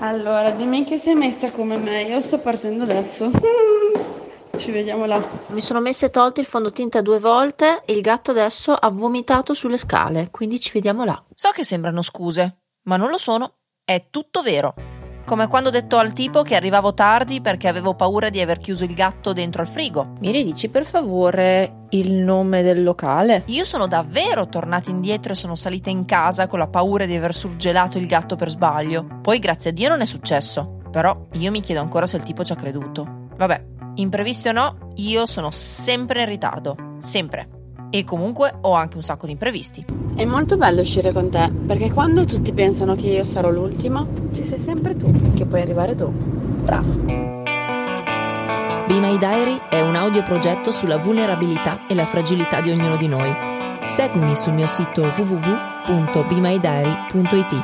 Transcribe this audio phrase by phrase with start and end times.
[0.00, 3.30] Allora, dimmi che sei messa come me, io sto partendo adesso.
[4.56, 5.22] Ci vediamo là.
[5.48, 9.54] Mi sono messa e tolto il fondotinta due volte e il gatto adesso ha vomitato
[9.54, 11.22] sulle scale, quindi ci vediamo là.
[11.32, 13.54] So che sembrano scuse, ma non lo sono.
[13.82, 14.99] È tutto vero.
[15.30, 18.82] Come quando ho detto al tipo che arrivavo tardi perché avevo paura di aver chiuso
[18.82, 20.14] il gatto dentro al frigo.
[20.18, 23.44] Mi ridici per favore il nome del locale?
[23.46, 27.32] Io sono davvero tornata indietro e sono salita in casa con la paura di aver
[27.32, 29.06] surgelato il gatto per sbaglio.
[29.22, 30.80] Poi grazie a Dio non è successo.
[30.90, 33.28] Però io mi chiedo ancora se il tipo ci ha creduto.
[33.36, 36.96] Vabbè, imprevisti o no, io sono sempre in ritardo.
[36.98, 37.59] Sempre.
[37.90, 39.84] E comunque ho anche un sacco di imprevisti.
[40.14, 44.44] È molto bello uscire con te, perché quando tutti pensano che io sarò l'ultima, ci
[44.44, 46.24] sei sempre tu, che puoi arrivare dopo.
[46.62, 47.28] Bravo.
[48.86, 53.32] Be My Diary è un audioprogetto sulla vulnerabilità e la fragilità di ognuno di noi.
[53.86, 57.62] Seguimi sul mio sito www.bemydiary.it.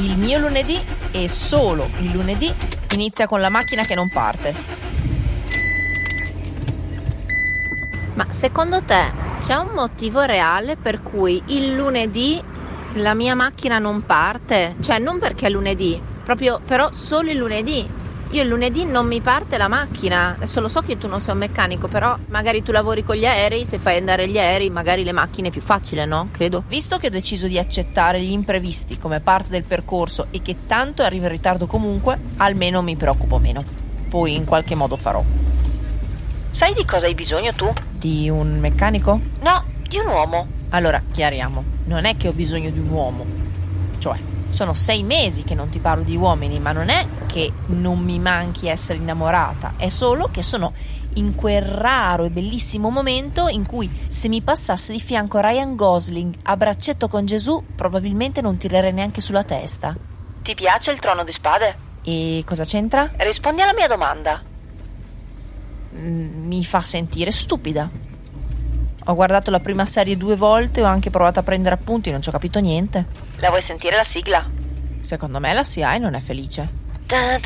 [0.00, 2.50] Il mio lunedì e solo il lunedì
[2.94, 4.54] inizia con la macchina che non parte.
[8.14, 12.42] Ma secondo te c'è un motivo reale per cui il lunedì
[12.94, 14.76] la mia macchina non parte?
[14.80, 17.86] Cioè non perché è lunedì, proprio però solo il lunedì.
[18.32, 20.34] Io il lunedì non mi parte la macchina.
[20.36, 23.26] Adesso lo so che tu non sei un meccanico, però magari tu lavori con gli
[23.26, 26.28] aerei, se fai andare gli aerei, magari le macchine è più facile, no?
[26.30, 26.62] Credo.
[26.68, 31.02] Visto che ho deciso di accettare gli imprevisti come parte del percorso e che tanto
[31.02, 33.64] arrivo in ritardo comunque, almeno mi preoccupo meno.
[34.08, 35.24] Poi in qualche modo farò.
[36.52, 37.72] Sai di cosa hai bisogno tu?
[37.90, 39.20] Di un meccanico?
[39.40, 40.46] No, di un uomo.
[40.68, 43.26] Allora, chiariamo, non è che ho bisogno di un uomo.
[43.98, 44.18] Cioè,
[44.50, 48.18] sono sei mesi che non ti parlo di uomini, ma non è che non mi
[48.18, 50.72] manchi essere innamorata, è solo che sono
[51.14, 56.34] in quel raro e bellissimo momento in cui se mi passasse di fianco Ryan Gosling
[56.44, 59.96] a braccetto con Gesù, probabilmente non tirerei neanche sulla testa.
[60.42, 61.88] Ti piace il trono di spade?
[62.02, 63.10] E cosa c'entra?
[63.16, 64.42] Rispondi alla mia domanda.
[65.96, 67.90] Mm, Mi fa sentire stupida.
[69.06, 72.28] Ho guardato la prima serie due volte, ho anche provato a prendere appunti, non ci
[72.28, 73.06] ho capito niente.
[73.36, 74.44] La vuoi sentire la sigla?
[75.00, 76.68] Secondo me la CI non è felice.
[77.06, 77.40] Che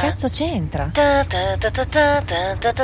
[0.00, 0.90] cazzo c'entra?
[0.92, 1.26] Che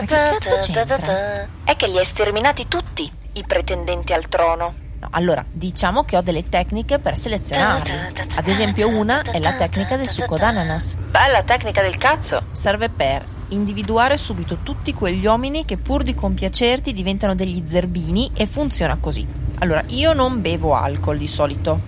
[0.07, 1.49] cazzo c'entra?
[1.65, 4.73] È che li hai sterminati tutti, i pretendenti al trono.
[4.99, 7.93] No, allora, diciamo che ho delle tecniche per selezionarli.
[8.37, 10.97] Ad esempio, una è la tecnica del succo d'ananas.
[10.97, 12.45] Bella tecnica del cazzo.
[12.53, 18.47] Serve per individuare subito tutti quegli uomini che pur di compiacerti diventano degli zerbini e
[18.47, 19.27] funziona così.
[19.59, 21.81] Allora, io non bevo alcol di solito,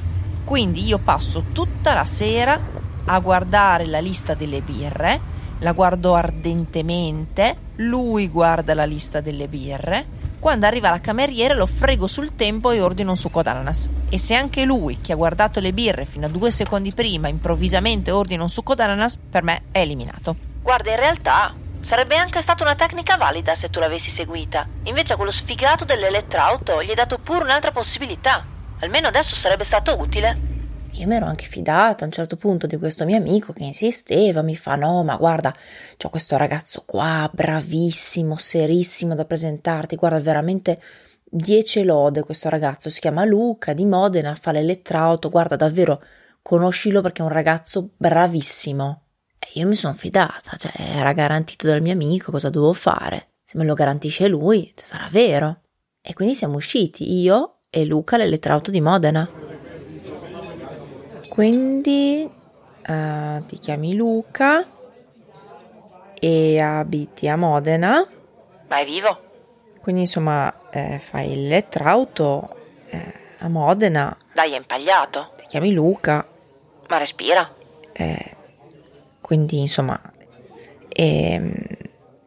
[0.44, 2.58] quindi io passo tutta la sera
[3.04, 5.20] a guardare la lista delle birre,
[5.60, 12.06] la guardo ardentemente, lui guarda la lista delle birre, quando arriva la cameriera lo frego
[12.06, 13.88] sul tempo e ordino un succo d'ananas.
[14.08, 18.10] E se anche lui, che ha guardato le birre fino a due secondi prima, improvvisamente
[18.10, 20.47] ordina un succo d'ananas, per me è eliminato.
[20.62, 24.66] Guarda, in realtà sarebbe anche stata una tecnica valida se tu l'avessi seguita.
[24.84, 28.44] Invece quello sfigato dell'elettrauto gli hai dato pure un'altra possibilità.
[28.80, 30.46] Almeno adesso sarebbe stato utile.
[30.92, 34.42] Io mi ero anche fidata a un certo punto di questo mio amico che insisteva,
[34.42, 35.54] mi fa no, ma guarda,
[35.96, 40.80] c'ho questo ragazzo qua, bravissimo, serissimo da presentarti, guarda, veramente
[41.24, 46.02] 10 lode questo ragazzo, si chiama Luca, di Modena, fa l'elettrauto, guarda, davvero,
[46.42, 49.02] conoscilo perché è un ragazzo bravissimo.
[49.54, 53.28] Io mi sono fidata, cioè era garantito dal mio amico, cosa dovevo fare?
[53.44, 55.60] Se me lo garantisce lui, sarà vero.
[56.00, 59.28] E quindi siamo usciti, io e Luca, l'elettrauto di Modena.
[61.28, 62.28] Quindi
[62.82, 64.66] eh, ti chiami Luca
[66.14, 68.06] e abiti a Modena.
[68.68, 69.18] Ma è vivo?
[69.80, 72.48] Quindi insomma eh, fai l'elettrauto
[72.90, 75.30] eh, a Modena, Dai, è impagliato.
[75.36, 76.26] ti chiami Luca.
[76.88, 77.50] Ma respira.
[77.92, 78.36] eh,
[79.28, 80.00] quindi insomma,
[80.88, 81.52] ehm,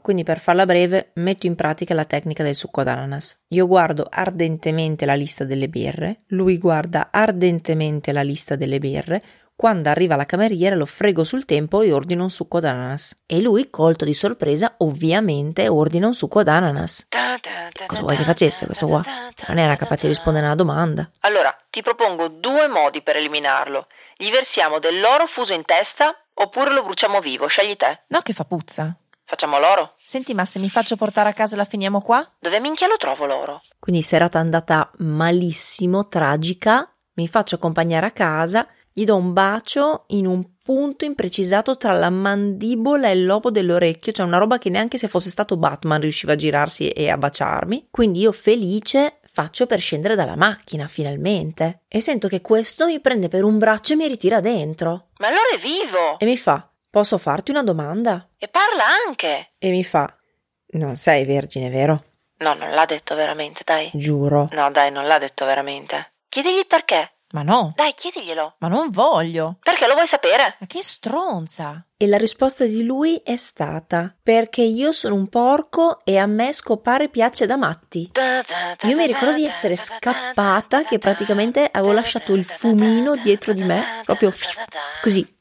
[0.04, 3.40] quindi per farla breve metto in pratica la tecnica del succo d'ananas.
[3.48, 9.20] Io guardo ardentemente la lista delle birre, lui guarda ardentemente la lista delle birre,
[9.56, 13.16] quando arriva la cameriera lo frego sul tempo e ordino un succo d'ananas.
[13.26, 17.08] E lui, colto di sorpresa, ovviamente ordina un succo d'ananas.
[17.88, 19.04] Cosa vuoi che facesse questo qua?
[19.48, 21.10] Non era capace di rispondere alla domanda.
[21.22, 23.88] Allora, ti propongo due modi per eliminarlo.
[24.18, 27.48] Gli versiamo dell'oro fuso in testa oppure lo bruciamo vivo.
[27.48, 28.04] Scegli te.
[28.08, 28.96] No, che fa puzza.
[29.24, 29.96] Facciamo l'oro?
[30.04, 32.28] Senti, ma se mi faccio portare a casa la finiamo qua?
[32.40, 33.62] Dove minchia lo trovo l'oro?
[33.80, 40.28] Quindi serata andata malissimo, tragica, mi faccio accompagnare a casa, gli do un bacio in
[40.28, 44.98] un punto imprecisato tra la mandibola e il lobo dell'orecchio, cioè una roba che neanche
[44.98, 47.88] se fosse stato Batman riusciva a girarsi e a baciarmi.
[47.90, 53.30] Quindi io felice faccio per scendere dalla macchina finalmente e sento che questo mi prende
[53.30, 55.08] per un braccio e mi ritira dentro.
[55.18, 56.20] Ma allora è vivo!
[56.20, 58.28] E mi fa: Posso farti una domanda?
[58.38, 59.52] E parla anche!
[59.58, 60.14] E mi fa:
[60.74, 62.04] Non sei vergine, vero?
[62.40, 63.90] No, non l'ha detto veramente, dai.
[63.94, 64.48] Giuro.
[64.52, 66.14] No, dai, non l'ha detto veramente.
[66.28, 67.12] Chiedigli perché.
[67.34, 68.56] Ma no, Dai, chiediglielo.
[68.58, 69.58] ma non voglio.
[69.62, 70.58] Perché lo vuoi sapere?
[70.60, 71.86] Ma che stronza.
[71.96, 76.52] E la risposta di lui è stata: Perché io sono un porco e a me
[76.52, 78.12] scopare piace da matti.
[78.82, 84.02] Io mi ricordo di essere scappata, che praticamente avevo lasciato il fumino dietro di me,
[84.04, 84.34] proprio
[85.02, 85.40] così.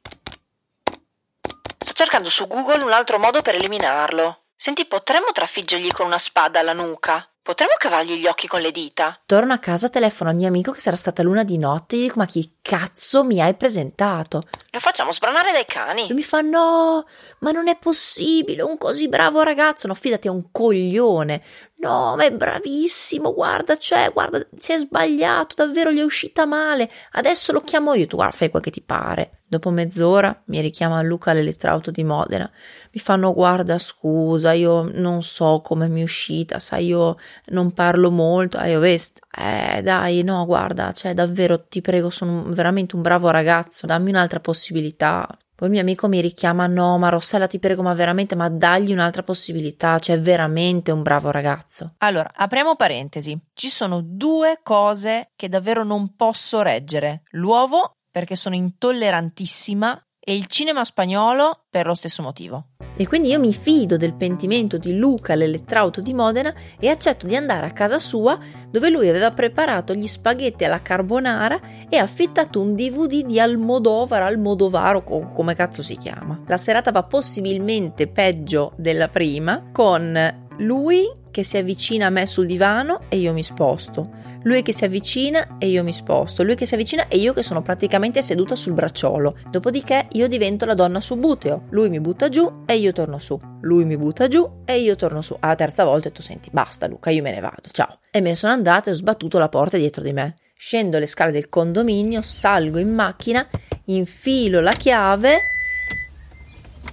[1.83, 4.45] Sto cercando su Google un altro modo per eliminarlo.
[4.55, 7.27] Senti, potremmo trafiggergli con una spada alla nuca?
[7.43, 9.19] Potremmo cavargli gli occhi con le dita?
[9.25, 12.03] Torno a casa, telefono al mio amico che sarà stata luna di notte e gli
[12.03, 14.43] dico: Ma chi cazzo mi hai presentato?
[14.71, 16.07] Lo facciamo sbranare dai cani.
[16.07, 17.07] Lui mi fa: No,
[17.39, 19.87] ma non è possibile, un così bravo ragazzo.
[19.87, 21.43] No, fidati, è un coglione.
[21.81, 23.33] No, ma è bravissimo.
[23.33, 26.91] Guarda, cioè, guarda, si è sbagliato, davvero gli è uscita male.
[27.13, 28.07] Adesso lo chiamo io.
[28.07, 29.41] Tu, guarda, fai quel che ti pare.
[29.47, 32.51] Dopo mezz'ora mi richiama Luca all'elettrauto di Modena.
[32.93, 37.17] Mi fanno: Guarda, scusa, io non so come mi è uscita, sai, io
[37.47, 38.59] non parlo molto.
[38.59, 39.19] Ah, io vest.
[39.35, 43.87] Eh, dai, no, guarda, cioè, davvero, ti prego, sono veramente un bravo ragazzo.
[43.87, 45.27] Dammi un'altra possibilità.
[45.61, 48.93] Poi il mio amico mi richiama: No, ma Rossella, ti prego, ma veramente, ma dagli
[48.93, 49.99] un'altra possibilità.
[49.99, 51.97] Cioè, è veramente un bravo ragazzo.
[51.99, 53.39] Allora, apriamo parentesi.
[53.53, 57.25] Ci sono due cose che davvero non posso reggere.
[57.33, 62.70] L'uovo, perché sono intollerantissima, e il cinema spagnolo per lo stesso motivo.
[62.97, 67.35] E quindi io mi fido del pentimento di Luca all'elettrauto di Modena e accetto di
[67.35, 68.39] andare a casa sua
[68.71, 75.03] dove lui aveva preparato gli spaghetti alla carbonara e affittato un DVD di Almodovar, Almodovaro,
[75.07, 76.43] o come cazzo si chiama.
[76.47, 82.47] La serata va possibilmente peggio della prima, con lui che si avvicina a me sul
[82.47, 84.29] divano e io mi sposto.
[84.45, 86.43] Lui che si avvicina e io mi sposto.
[86.43, 89.37] Lui che si avvicina e io che sono praticamente seduta sul bracciolo.
[89.51, 91.65] Dopodiché io divento la donna su buteo.
[91.71, 93.39] Lui mi butta giù e io torno su.
[93.61, 95.37] Lui mi butta giù e io torno su.
[95.39, 97.99] Alla terza volta tu senti, basta Luca, io me ne vado, ciao.
[98.11, 100.37] E me ne sono andata e ho sbattuto la porta dietro di me.
[100.57, 103.47] Scendo le scale del condominio, salgo in macchina,
[103.87, 105.39] infilo la chiave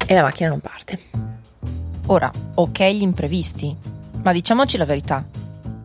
[0.05, 0.99] e la macchina non parte.
[2.07, 3.75] Ora, ok gli imprevisti,
[4.21, 5.25] ma diciamoci la verità.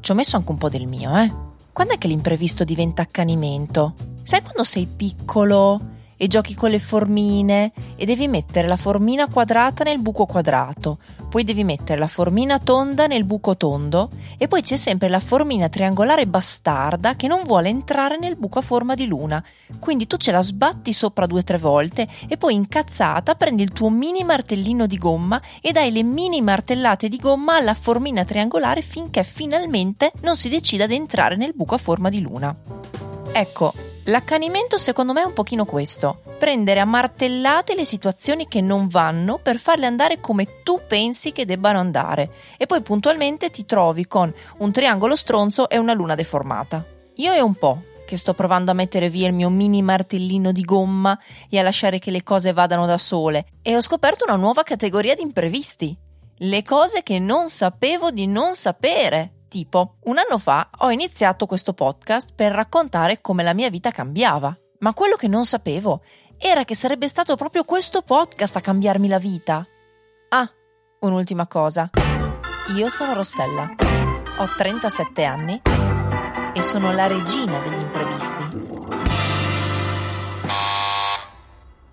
[0.00, 1.32] Ci ho messo anche un po' del mio, eh.
[1.73, 3.94] Quando è che l'imprevisto diventa accanimento?
[4.23, 5.81] Sai quando sei piccolo
[6.23, 10.99] e giochi con le formine e devi mettere la formina quadrata nel buco quadrato,
[11.29, 14.09] poi devi mettere la formina tonda nel buco tondo
[14.39, 18.63] e poi c'è sempre la formina triangolare bastarda che non vuole entrare nel buco a
[18.63, 19.43] forma di luna.
[19.81, 23.73] Quindi tu ce la sbatti sopra due o tre volte e poi incazzata prendi il
[23.73, 28.81] tuo mini martellino di gomma e dai le mini martellate di gomma alla formina triangolare
[28.81, 32.57] finché finalmente non si decida ad entrare nel buco a forma di luna.
[33.33, 33.73] Ecco,
[34.04, 36.22] l'accanimento secondo me è un pochino questo.
[36.38, 41.44] Prendere a martellate le situazioni che non vanno per farle andare come tu pensi che
[41.44, 46.84] debbano andare e poi puntualmente ti trovi con un triangolo stronzo e una luna deformata.
[47.16, 50.62] Io è un po' che sto provando a mettere via il mio mini martellino di
[50.62, 51.18] gomma
[51.49, 55.14] e a lasciare che le cose vadano da sole e ho scoperto una nuova categoria
[55.14, 55.97] di imprevisti.
[56.38, 59.41] Le cose che non sapevo di non sapere.
[59.52, 64.56] Tipo, un anno fa ho iniziato questo podcast per raccontare come la mia vita cambiava,
[64.78, 66.00] ma quello che non sapevo
[66.38, 69.62] era che sarebbe stato proprio questo podcast a cambiarmi la vita.
[70.30, 70.50] Ah,
[71.00, 71.90] un'ultima cosa.
[72.75, 73.75] Io sono Rossella,
[74.38, 75.61] ho 37 anni
[76.54, 78.71] e sono la regina degli imprevisti.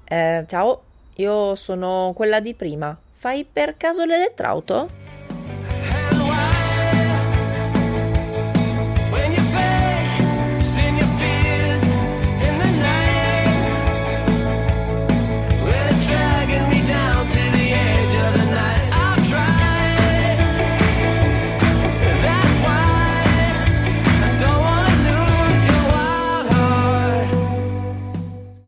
[0.06, 0.82] Eh, ciao,
[1.16, 2.98] io sono quella di prima.
[3.12, 5.08] Fai per caso l'elettrauto?